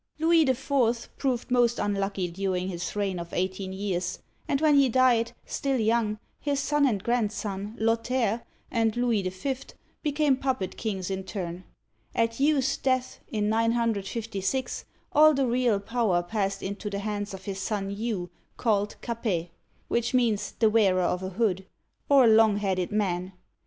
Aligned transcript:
Louis 0.17 0.41
IV. 0.49 1.09
proved 1.15 1.51
most 1.51 1.77
unlucky 1.77 2.27
during 2.31 2.69
his 2.69 2.95
reign 2.95 3.19
of 3.19 3.31
eighteen 3.33 3.71
years, 3.71 4.17
and 4.47 4.59
when 4.59 4.73
he 4.73 4.89
died, 4.89 5.33
still 5.45 5.79
young, 5.79 6.17
his 6.39 6.59
son 6.59 6.87
and 6.87 7.03
grandson, 7.03 7.75
Lothair 7.77 8.41
and 8.71 8.97
Louis 8.97 9.21
V., 9.29 9.57
became 10.01 10.37
puppet 10.37 10.75
kings 10.75 11.11
in 11.11 11.23
turn. 11.23 11.65
At 12.15 12.39
Hugh's 12.39 12.77
death, 12.77 13.19
in 13.27 13.47
956, 13.49 14.85
all 15.11 15.35
the 15.35 15.45
real 15.45 15.79
power 15.79 16.23
passed 16.23 16.63
into 16.63 16.89
the 16.89 16.97
hands 16.97 17.35
of 17.35 17.45
his 17.45 17.59
son 17.61 17.91
Hugh, 17.91 18.31
called 18.57 18.95
Capet 19.01 19.01
(ca'pet, 19.03 19.35
or 19.35 19.37
ca 19.37 19.49
pe'), 19.49 19.49
which 19.87 20.13
means 20.15 20.53
the 20.57 20.71
"wearer 20.71 21.01
of 21.03 21.21
a 21.21 21.29
hood," 21.29 21.67
or 22.09 22.23
a 22.23 22.27
"long 22.27 22.57
headed" 22.57 22.91
man. 22.91 23.33